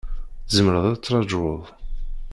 [0.47, 1.61] Tzemreḍ ad trajuḍ.